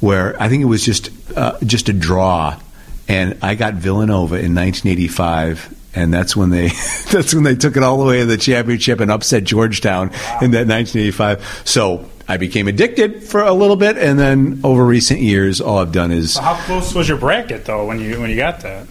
[0.00, 2.60] where I think it was just uh, just a draw,
[3.10, 6.68] and I got Villanova in 1985 and that's when they
[7.10, 10.52] that's when they took it all the way to the championship and upset Georgetown in
[10.52, 11.62] that 1985.
[11.64, 15.90] So I became addicted for a little bit, and then over recent years, all I've
[15.90, 16.36] done is.
[16.36, 18.86] How close was your bracket though when you when you got that?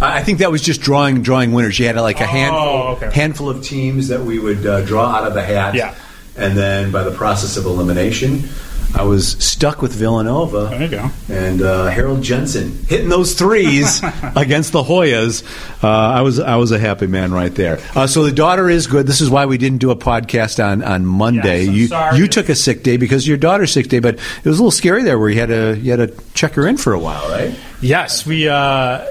[0.00, 1.78] I think that was just drawing drawing winners.
[1.78, 3.10] You had like a Oh, handful okay.
[3.14, 5.74] handful of teams that we would uh, draw out of the hat.
[5.74, 5.94] Yeah.
[6.36, 8.48] And then by the process of elimination,
[8.94, 10.68] I was stuck with Villanova.
[10.70, 11.10] There you go.
[11.28, 14.00] And uh, Harold Jensen hitting those threes
[14.36, 15.44] against the Hoyas.
[15.84, 17.80] Uh, I was I was a happy man right there.
[17.94, 19.06] Uh, so the daughter is good.
[19.06, 21.64] This is why we didn't do a podcast on on Monday.
[21.64, 22.18] Yes, you sorry.
[22.18, 24.70] you took a sick day because your daughter's sick day, but it was a little
[24.70, 27.28] scary there where you had to you had to check her in for a while,
[27.30, 27.54] right?
[27.80, 28.48] Yes, we.
[28.48, 29.06] Uh,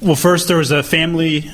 [0.00, 1.50] well, first there was a family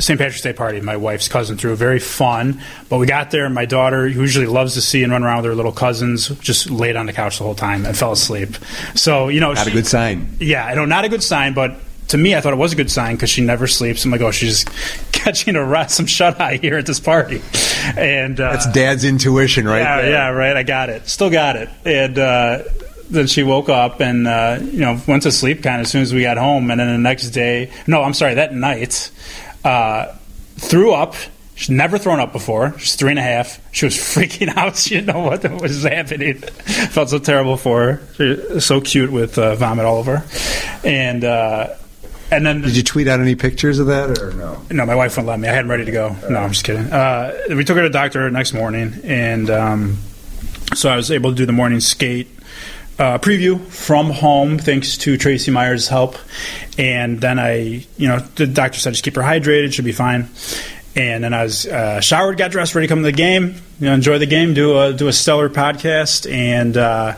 [0.00, 0.18] St.
[0.18, 0.80] Patrick's Day party.
[0.80, 4.46] My wife's cousin threw very fun, but we got there and my daughter, who usually
[4.46, 7.38] loves to see and run around with her little cousins, just laid on the couch
[7.38, 8.56] the whole time and fell asleep.
[8.94, 10.36] So you know, Not a good sign.
[10.40, 11.76] Yeah, I know, not a good sign, but.
[12.08, 14.04] To me, I thought it was a good sign because she never sleeps.
[14.04, 14.64] I'm like, oh, she's
[15.12, 17.40] catching a rest, some shut eye here at this party,
[17.96, 19.78] and uh, That's Dad's intuition, right?
[19.78, 20.10] yeah, there.
[20.10, 20.56] yeah, right.
[20.56, 21.06] I got it.
[21.06, 21.68] Still got it.
[21.84, 22.62] And uh,
[23.10, 26.02] then she woke up and uh, you know went to sleep kind of as soon
[26.02, 26.72] as we got home.
[26.72, 29.12] And then the next day, no, I'm sorry, that night,
[29.64, 30.14] uh,
[30.56, 31.14] threw up.
[31.54, 32.78] She's never thrown up before.
[32.78, 33.60] She's three and a half.
[33.72, 34.76] She was freaking out.
[34.78, 36.34] She didn't know what was happening.
[36.90, 38.00] Felt so terrible for her.
[38.14, 40.24] She so cute with uh, vomit all over.
[40.84, 41.74] And uh,
[42.30, 44.62] and then Did you tweet out any pictures of that or no?
[44.70, 45.48] no, my wife wouldn't let me.
[45.48, 46.16] I had him ready to go.
[46.30, 46.84] No, I'm just kidding.
[46.90, 49.98] Uh, we took her to the doctor next morning, and um,
[50.74, 52.28] so I was able to do the morning skate
[53.00, 56.16] uh, preview from home, thanks to Tracy Myers' help.
[56.76, 60.28] And then I, you know, the doctor said just keep her hydrated, she'll be fine.
[60.94, 63.54] And then I was uh, showered, got dressed, ready to come to the game.
[63.78, 66.76] You know, enjoy the game, do a do a stellar podcast, and.
[66.76, 67.16] Uh,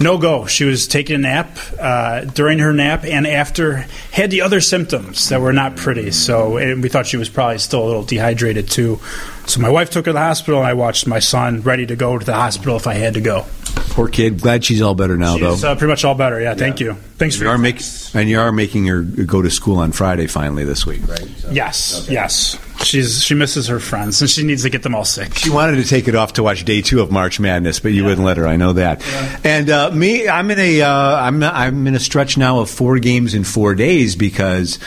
[0.00, 0.46] no go.
[0.46, 5.28] She was taking a nap uh, during her nap and after had the other symptoms
[5.28, 6.10] that were not pretty.
[6.10, 8.98] So and we thought she was probably still a little dehydrated too.
[9.46, 10.58] So my wife took her to the hospital.
[10.58, 13.20] and I watched my son ready to go to the hospital if I had to
[13.20, 13.46] go.
[13.74, 14.40] Poor kid.
[14.40, 15.68] Glad she's all better now, She's though.
[15.72, 16.40] uh, pretty much all better.
[16.40, 16.94] Yeah, thank you.
[17.18, 18.14] Thanks for you are thanks.
[18.14, 21.28] and you are making her go to school on Friday finally this week, right?
[21.38, 22.58] So- Yes, yes.
[22.82, 25.34] She's she misses her friends and she needs to get them all sick.
[25.34, 28.04] She wanted to take it off to watch day two of March Madness, but you
[28.04, 28.48] wouldn't let her.
[28.48, 29.04] I know that.
[29.44, 32.98] And uh, me, I'm in a, uh, I'm, I'm in a stretch now of four
[32.98, 34.78] games in four days because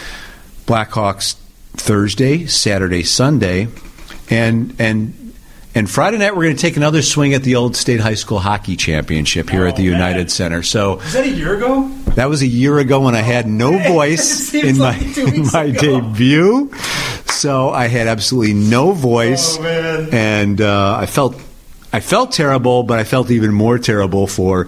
[0.66, 1.36] Blackhawks
[1.78, 3.68] Thursday, Saturday, Sunday,
[4.30, 5.25] and and
[5.76, 8.40] and Friday night we're going to take another swing at the old state high school
[8.40, 10.00] hockey championship here at the Oh, man.
[10.00, 10.64] United Center.
[10.64, 11.90] So Is that a year ago?
[12.16, 15.64] that was a year ago when I had no voice in my like in my
[15.66, 16.00] ago.
[16.02, 16.72] debut.
[17.28, 20.10] So I had absolutely no voice, Oh, man.
[20.14, 21.36] and uh, I felt
[21.96, 24.68] I felt terrible, but I felt even more terrible for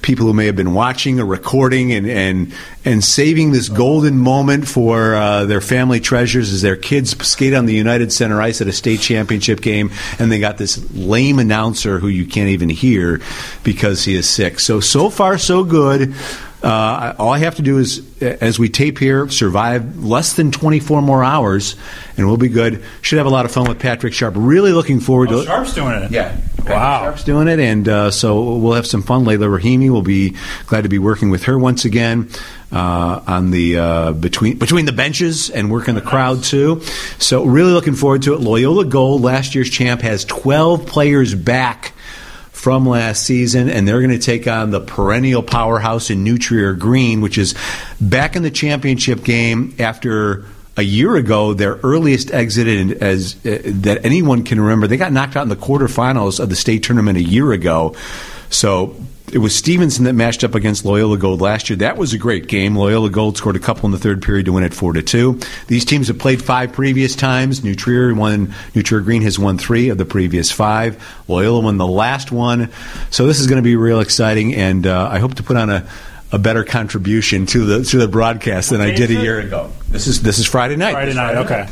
[0.00, 4.68] people who may have been watching or recording and and and saving this golden moment
[4.68, 8.68] for uh, their family treasures as their kids skate on the United Center ice at
[8.68, 13.20] a state championship game, and they got this lame announcer who you can't even hear
[13.64, 14.60] because he is sick.
[14.60, 16.14] So so far so good.
[16.62, 21.02] Uh, all I have to do is, as we tape here, survive less than 24
[21.02, 21.76] more hours,
[22.16, 22.82] and we'll be good.
[23.00, 24.34] Should have a lot of fun with Patrick Sharp.
[24.36, 25.44] Really looking forward to Oh, it.
[25.46, 26.10] Sharp's doing it.
[26.10, 26.36] Yeah.
[26.66, 27.02] Wow.
[27.04, 29.24] Sharp's doing it, and uh, so we'll have some fun.
[29.24, 32.28] Leila Rahimi will be glad to be working with her once again
[32.72, 36.80] uh, on the uh, between between the benches and working the crowd too.
[37.20, 38.40] So really looking forward to it.
[38.40, 41.92] Loyola Gold, last year's champ, has 12 players back
[42.58, 46.74] from last season, and they're going to take on the perennial powerhouse in New Trier
[46.74, 47.54] Green, which is
[48.00, 50.44] back in the championship game after
[50.76, 54.88] a year ago, their earliest exit in, as uh, that anyone can remember.
[54.88, 57.94] They got knocked out in the quarterfinals of the state tournament a year ago.
[58.50, 58.96] So
[59.32, 61.76] it was Stevenson that matched up against Loyola Gold last year.
[61.76, 62.76] That was a great game.
[62.76, 65.40] Loyola Gold scored a couple in the third period to win it four to two.
[65.66, 67.62] These teams have played five previous times.
[67.62, 68.54] New Trier won.
[68.74, 71.02] New Trier Green has won three of the previous five.
[71.28, 72.70] Loyola won the last one.
[73.10, 75.70] So this is going to be real exciting, and uh, I hope to put on
[75.70, 75.88] a.
[76.30, 79.72] A better contribution to the to the broadcast than I did a year ago.
[79.88, 80.92] This is this is Friday night.
[80.92, 81.36] Friday night.
[81.38, 81.66] Okay.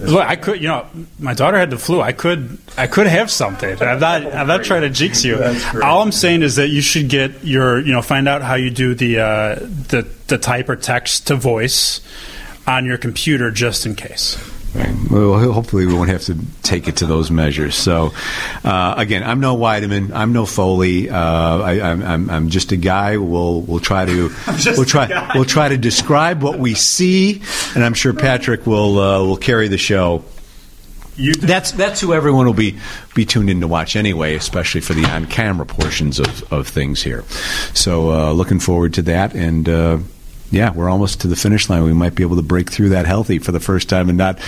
[0.00, 0.60] Look, I could.
[0.60, 0.86] You know,
[1.20, 2.00] my daughter had the flu.
[2.00, 2.58] I could.
[2.76, 3.80] I could have something.
[3.80, 4.34] I'm not.
[4.34, 5.40] I'm not trying to jinx you.
[5.80, 7.78] All I'm saying is that you should get your.
[7.78, 11.36] You know, find out how you do the uh, the the type or text to
[11.36, 12.00] voice
[12.66, 14.36] on your computer just in case.
[14.72, 14.94] Right.
[15.10, 17.74] Well, hopefully we won't have to take it to those measures.
[17.74, 18.12] So,
[18.62, 20.12] uh, again, I'm no Wiedeman.
[20.12, 21.10] I'm no Foley.
[21.10, 23.16] Uh, I, I'm, I'm, I'm just a guy.
[23.16, 24.30] We'll we'll try to
[24.66, 27.42] we'll try we'll try to describe what we see,
[27.74, 30.24] and I'm sure Patrick will uh, will carry the show
[31.16, 32.78] You That's that's who everyone will be
[33.14, 37.02] be tuned in to watch anyway, especially for the on camera portions of, of things
[37.02, 37.24] here.
[37.74, 39.98] So uh, looking forward to that, and uh,
[40.50, 41.84] yeah, we're almost to the finish line.
[41.84, 44.38] We might be able to break through that healthy for the first time and not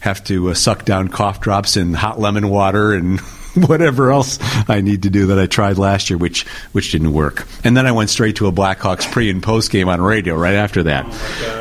[0.00, 3.20] have to uh, suck down cough drops and hot lemon water and.
[3.54, 7.46] Whatever else I need to do that I tried last year, which which didn't work,
[7.62, 10.54] and then I went straight to a Blackhawks pre and post game on radio right
[10.54, 11.04] after that.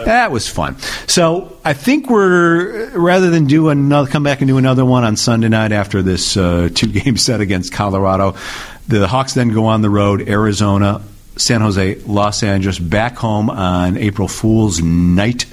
[0.05, 0.77] that was fun.
[1.07, 5.17] So I think we're rather than do another, come back and do another one on
[5.17, 8.37] Sunday night after this uh, two game set against Colorado.
[8.87, 11.01] The Hawks then go on the road, Arizona,
[11.37, 15.45] San Jose, Los Angeles, back home on April Fool's night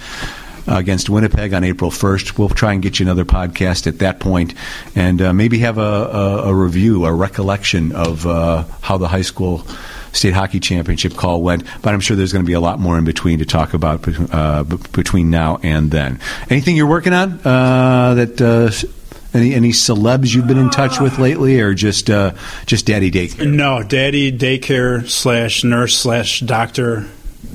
[0.69, 2.39] uh, against Winnipeg on April 1st.
[2.39, 4.55] We'll try and get you another podcast at that point
[4.95, 9.23] and uh, maybe have a, a, a review, a recollection of uh, how the high
[9.23, 9.67] school
[10.13, 11.65] state hockey championship call went.
[11.83, 14.07] But I'm sure there's going to be a lot more in between to talk about
[14.33, 16.21] uh, between now and then.
[16.51, 18.89] Anything you're working on uh, that.
[19.35, 22.33] Any any celebs you've been in touch with lately, or just uh,
[22.65, 23.51] just daddy daycare?
[23.51, 27.07] No, daddy daycare slash nurse slash doctor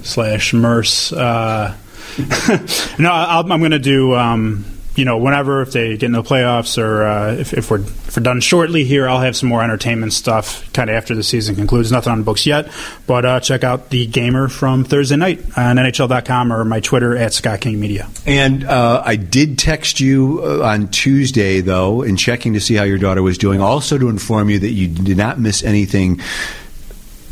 [0.04, 1.12] slash nurse.
[1.12, 1.76] Uh,
[3.00, 4.14] no, I'll, I'm going to do.
[4.14, 7.79] Um, you know, whenever if they get into the playoffs or uh, if, if, we're
[7.79, 11.23] if we're done shortly here, I'll have some more entertainment stuff kind of after the
[11.23, 11.91] season concludes.
[11.91, 12.71] Nothing on books yet,
[13.08, 17.34] but uh, check out the gamer from Thursday night on NHL.com or my Twitter at
[17.34, 18.08] Scott King Media.
[18.25, 22.84] And uh, I did text you uh, on Tuesday, though, in checking to see how
[22.84, 26.21] your daughter was doing, also to inform you that you did not miss anything.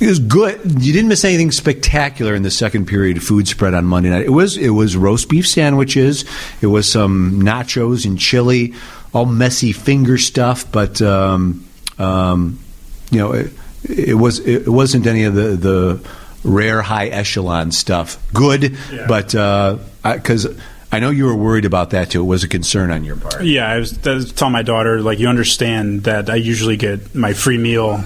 [0.02, 0.60] It was good.
[0.84, 4.26] You didn't miss anything spectacular in the second period food spread on Monday night.
[4.26, 6.26] It was it was roast beef sandwiches.
[6.60, 8.74] It was some nachos and chili,
[9.14, 10.70] all messy finger stuff.
[10.72, 11.68] But um,
[12.00, 12.60] um,
[13.12, 13.52] you know, it,
[13.84, 16.10] it was it wasn't any of the the
[16.44, 18.18] rare high echelon stuff.
[18.34, 19.06] Good, Yeah.
[19.08, 19.28] but
[20.04, 20.48] because.
[20.94, 22.20] I know you were worried about that too.
[22.22, 23.46] It was a concern on your part.
[23.46, 27.16] Yeah, I was, I was telling my daughter, like, you understand that I usually get
[27.16, 28.04] my free meal.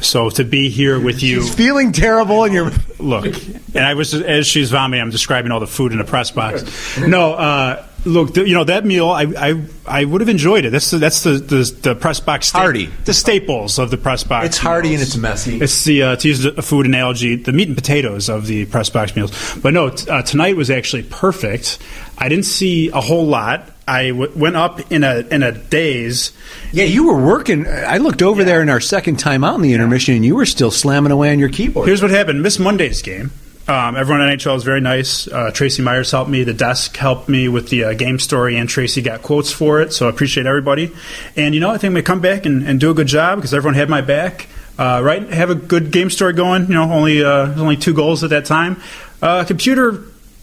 [0.00, 3.26] So to be here with you, She's feeling terrible, and you're look,
[3.74, 6.98] and I was as she's vomiting, I'm describing all the food in the press box.
[6.98, 10.70] No, uh, look, th- you know that meal, I I, I would have enjoyed it.
[10.70, 12.86] That's the, that's the, the the press box sta- Hearty.
[13.04, 14.46] the staples of the press box.
[14.46, 15.00] It's hearty meals.
[15.02, 15.60] and it's messy.
[15.60, 18.88] It's the uh, to use a food analogy, the meat and potatoes of the press
[18.90, 19.32] box meals.
[19.56, 21.78] But no, t- uh, tonight was actually perfect.
[22.16, 23.70] I didn't see a whole lot.
[23.86, 26.32] I w- went up in a in a daze.
[26.72, 27.66] Yeah, you were working.
[27.66, 30.46] I looked over there in our second time out in the intermission, and you were
[30.46, 31.86] still slamming away on your keyboard.
[31.86, 32.42] Here's what happened.
[32.42, 33.30] Miss Monday's game.
[33.66, 35.26] Um, everyone at NHL is very nice.
[35.26, 36.44] Uh, Tracy Myers helped me.
[36.44, 39.92] The desk helped me with the uh, game story, and Tracy got quotes for it.
[39.92, 40.92] So I appreciate everybody.
[41.34, 43.36] And you know, I think I'm gonna come back and, and do a good job
[43.36, 44.48] because everyone had my back.
[44.78, 46.64] Uh, right, have a good game story going.
[46.66, 48.82] You know, only uh, only two goals at that time.
[49.22, 50.02] Uh, computer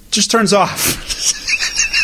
[0.10, 1.38] just turns off.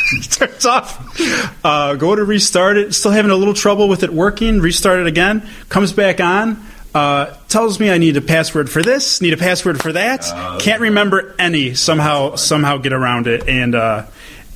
[0.29, 1.19] turns off.
[1.63, 2.93] Uh, go to restart it.
[2.93, 4.59] Still having a little trouble with it working.
[4.59, 5.47] Restart it again.
[5.69, 6.63] Comes back on.
[6.93, 9.21] Uh, tells me I need a password for this.
[9.21, 10.23] Need a password for that.
[10.59, 11.73] Can't remember any.
[11.75, 13.47] Somehow, somehow get around it.
[13.47, 14.05] And uh,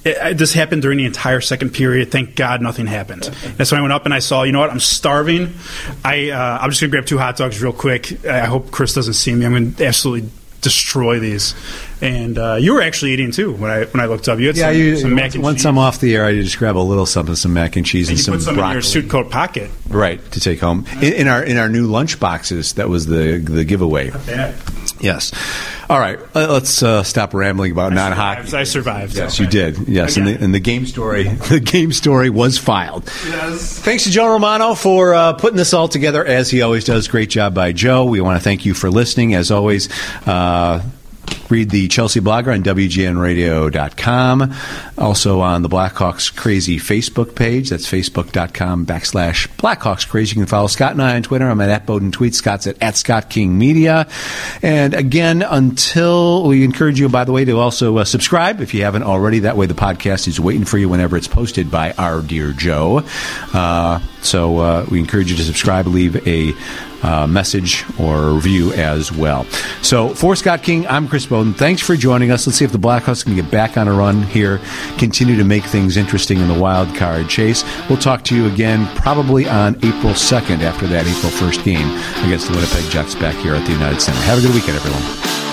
[0.03, 2.09] it, I, this happened during the entire second period.
[2.09, 3.23] Thank God nothing happened.
[3.57, 4.43] That's when I went up and I saw.
[4.43, 4.71] You know what?
[4.71, 5.53] I'm starving.
[6.03, 8.25] I uh, I'm just gonna grab two hot dogs real quick.
[8.25, 9.45] I hope Chris doesn't see me.
[9.45, 11.55] I'm gonna absolutely destroy these.
[12.01, 14.39] And uh, you were actually eating too when I when I looked up.
[14.39, 15.65] You had yeah, some, you, some mac and once cheese.
[15.65, 18.17] I'm off the air, I just grab a little something, some mac and cheese and,
[18.17, 18.71] you some put some broccoli.
[18.71, 19.69] in your suit coat pocket.
[19.89, 22.73] Right to take home in, in our in our new lunch boxes.
[22.73, 24.11] That was the the giveaway.
[25.01, 25.31] Yes.
[25.89, 26.19] All right.
[26.35, 28.55] uh, Let's uh, stop rambling about non hockey.
[28.55, 29.15] I survived.
[29.15, 29.87] Yes, you did.
[29.87, 33.05] Yes, and the, and the game story, the game story was filed.
[33.27, 33.79] Yes.
[33.79, 37.07] Thanks to Joe Romano for uh, putting this all together, as he always does.
[37.07, 38.05] Great job by Joe.
[38.05, 39.89] We want to thank you for listening, as always.
[41.51, 44.53] Read the Chelsea blogger on WGNradio.com.
[44.97, 47.69] Also on the Blackhawks Crazy Facebook page.
[47.69, 50.35] That's facebook.com backslash Blackhawks Crazy.
[50.35, 51.49] You can follow Scott and I on Twitter.
[51.49, 52.33] I'm at, at Boden Tweet.
[52.35, 54.07] Scott's at, at Scott King Media.
[54.61, 58.83] And again, until we encourage you, by the way, to also uh, subscribe if you
[58.83, 59.39] haven't already.
[59.39, 63.03] That way the podcast is waiting for you whenever it's posted by our dear Joe.
[63.53, 66.53] Uh, so uh, we encourage you to subscribe, leave a
[67.03, 69.45] uh, message or review as well.
[69.81, 71.53] So for Scott King, I'm Chris Boden.
[71.53, 72.45] Thanks for joining us.
[72.47, 74.59] Let's see if the Blackhawks can get back on a run here,
[74.97, 77.63] continue to make things interesting in the wild card chase.
[77.89, 81.89] We'll talk to you again probably on April 2nd after that April 1st game
[82.25, 84.19] against the Winnipeg Jets back here at the United Center.
[84.21, 85.50] Have a good weekend, everyone.